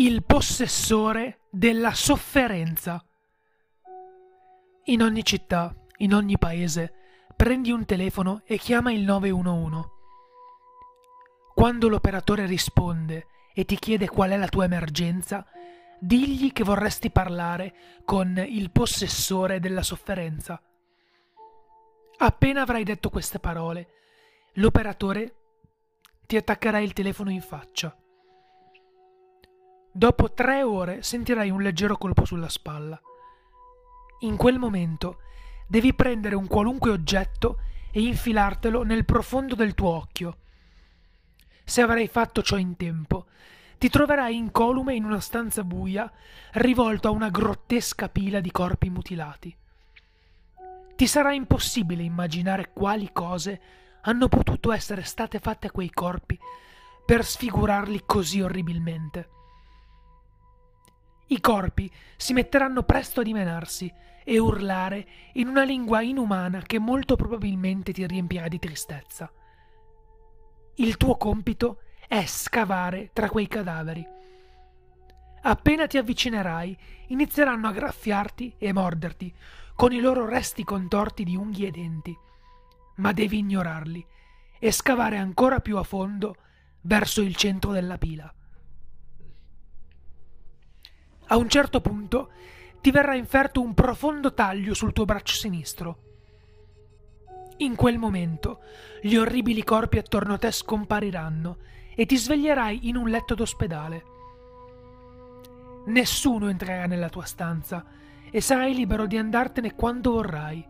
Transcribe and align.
il 0.00 0.22
possessore 0.22 1.40
della 1.50 1.92
sofferenza. 1.92 3.04
In 4.84 5.02
ogni 5.02 5.24
città, 5.24 5.74
in 5.96 6.14
ogni 6.14 6.38
paese, 6.38 6.94
prendi 7.34 7.72
un 7.72 7.84
telefono 7.84 8.42
e 8.44 8.58
chiama 8.58 8.92
il 8.92 9.02
911. 9.02 9.88
Quando 11.52 11.88
l'operatore 11.88 12.46
risponde 12.46 13.26
e 13.52 13.64
ti 13.64 13.76
chiede 13.76 14.08
qual 14.08 14.30
è 14.30 14.36
la 14.36 14.46
tua 14.46 14.66
emergenza, 14.66 15.44
digli 15.98 16.52
che 16.52 16.62
vorresti 16.62 17.10
parlare 17.10 17.74
con 18.04 18.40
il 18.46 18.70
possessore 18.70 19.58
della 19.58 19.82
sofferenza. 19.82 20.62
Appena 22.18 22.62
avrai 22.62 22.84
detto 22.84 23.10
queste 23.10 23.40
parole, 23.40 23.88
l'operatore 24.54 25.34
ti 26.24 26.36
attaccherà 26.36 26.78
il 26.78 26.92
telefono 26.92 27.30
in 27.30 27.42
faccia. 27.42 27.96
Dopo 29.98 30.30
tre 30.30 30.62
ore 30.62 31.02
sentirai 31.02 31.50
un 31.50 31.60
leggero 31.60 31.96
colpo 31.96 32.24
sulla 32.24 32.48
spalla. 32.48 33.02
In 34.20 34.36
quel 34.36 34.56
momento 34.56 35.22
devi 35.66 35.92
prendere 35.92 36.36
un 36.36 36.46
qualunque 36.46 36.92
oggetto 36.92 37.58
e 37.90 38.02
infilartelo 38.02 38.84
nel 38.84 39.04
profondo 39.04 39.56
del 39.56 39.74
tuo 39.74 39.88
occhio. 39.88 40.36
Se 41.64 41.82
avrai 41.82 42.06
fatto 42.06 42.42
ciò 42.42 42.56
in 42.58 42.76
tempo, 42.76 43.26
ti 43.76 43.88
troverai 43.88 44.36
incolume 44.36 44.94
in 44.94 45.02
una 45.02 45.18
stanza 45.18 45.64
buia, 45.64 46.08
rivolto 46.52 47.08
a 47.08 47.10
una 47.10 47.30
grottesca 47.30 48.08
pila 48.08 48.38
di 48.38 48.52
corpi 48.52 48.90
mutilati. 48.90 49.52
Ti 50.94 51.06
sarà 51.08 51.32
impossibile 51.32 52.04
immaginare 52.04 52.70
quali 52.72 53.10
cose 53.12 53.60
hanno 54.02 54.28
potuto 54.28 54.70
essere 54.70 55.02
state 55.02 55.40
fatte 55.40 55.66
a 55.66 55.72
quei 55.72 55.90
corpi 55.90 56.38
per 57.04 57.24
sfigurarli 57.24 58.04
così 58.06 58.40
orribilmente. 58.40 59.30
I 61.30 61.40
corpi 61.40 61.90
si 62.16 62.32
metteranno 62.32 62.82
presto 62.84 63.20
a 63.20 63.22
dimenarsi 63.22 63.92
e 64.24 64.38
urlare 64.38 65.06
in 65.34 65.48
una 65.48 65.62
lingua 65.62 66.00
inumana 66.00 66.62
che 66.62 66.78
molto 66.78 67.16
probabilmente 67.16 67.92
ti 67.92 68.06
riempirà 68.06 68.48
di 68.48 68.58
tristezza. 68.58 69.30
Il 70.76 70.96
tuo 70.96 71.16
compito 71.16 71.80
è 72.06 72.24
scavare 72.24 73.10
tra 73.12 73.28
quei 73.28 73.46
cadaveri. 73.46 74.06
Appena 75.42 75.86
ti 75.86 75.98
avvicinerai, 75.98 76.76
inizieranno 77.08 77.68
a 77.68 77.72
graffiarti 77.72 78.54
e 78.56 78.72
morderti 78.72 79.34
con 79.74 79.92
i 79.92 80.00
loro 80.00 80.26
resti 80.26 80.64
contorti 80.64 81.24
di 81.24 81.36
unghie 81.36 81.68
e 81.68 81.70
denti. 81.70 82.16
Ma 82.96 83.12
devi 83.12 83.38
ignorarli 83.38 84.04
e 84.58 84.72
scavare 84.72 85.18
ancora 85.18 85.60
più 85.60 85.76
a 85.76 85.82
fondo 85.82 86.36
verso 86.82 87.20
il 87.20 87.36
centro 87.36 87.72
della 87.72 87.98
pila. 87.98 88.32
A 91.28 91.36
un 91.36 91.48
certo 91.48 91.80
punto 91.80 92.30
ti 92.80 92.90
verrà 92.90 93.14
inferto 93.14 93.60
un 93.60 93.74
profondo 93.74 94.32
taglio 94.32 94.72
sul 94.72 94.92
tuo 94.92 95.04
braccio 95.04 95.34
sinistro. 95.34 96.02
In 97.58 97.74
quel 97.74 97.98
momento 97.98 98.60
gli 99.02 99.16
orribili 99.16 99.64
corpi 99.64 99.98
attorno 99.98 100.34
a 100.34 100.38
te 100.38 100.50
scompariranno 100.50 101.58
e 101.94 102.06
ti 102.06 102.16
sveglierai 102.16 102.88
in 102.88 102.96
un 102.96 103.08
letto 103.08 103.34
d'ospedale. 103.34 104.04
Nessuno 105.86 106.48
entrerà 106.48 106.86
nella 106.86 107.08
tua 107.08 107.24
stanza 107.24 107.84
e 108.30 108.40
sarai 108.40 108.74
libero 108.74 109.06
di 109.06 109.18
andartene 109.18 109.74
quando 109.74 110.12
vorrai. 110.12 110.66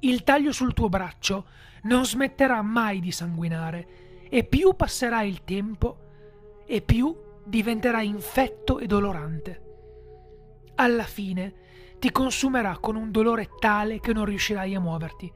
Il 0.00 0.24
taglio 0.24 0.52
sul 0.52 0.72
tuo 0.72 0.88
braccio 0.88 1.46
non 1.82 2.06
smetterà 2.06 2.62
mai 2.62 3.00
di 3.00 3.12
sanguinare 3.12 4.24
e 4.28 4.44
più 4.44 4.74
passerà 4.74 5.22
il 5.22 5.44
tempo 5.44 5.98
e 6.66 6.80
più 6.80 7.14
diventerà 7.44 8.02
infetto 8.02 8.78
e 8.78 8.86
dolorante. 8.86 9.60
Alla 10.76 11.04
fine 11.04 11.54
ti 11.98 12.10
consumerà 12.10 12.78
con 12.78 12.96
un 12.96 13.10
dolore 13.10 13.50
tale 13.58 14.00
che 14.00 14.12
non 14.12 14.24
riuscirai 14.24 14.74
a 14.74 14.80
muoverti 14.80 15.32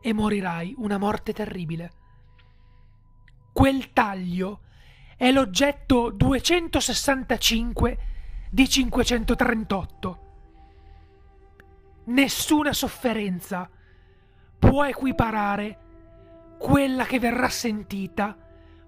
e 0.00 0.12
morirai 0.12 0.74
una 0.78 0.98
morte 0.98 1.32
terribile. 1.32 1.92
Quel 3.52 3.92
taglio 3.92 4.60
è 5.16 5.30
l'oggetto 5.30 6.10
265 6.10 7.98
di 8.50 8.68
538. 8.68 10.18
Nessuna 12.04 12.72
sofferenza 12.72 13.70
può 14.58 14.84
equiparare 14.84 15.78
quella 16.58 17.04
che 17.04 17.18
verrà 17.18 17.48
sentita 17.48 18.36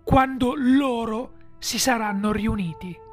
quando 0.04 0.52
loro 0.54 1.35
si 1.58 1.78
saranno 1.78 2.32
riuniti. 2.32 3.05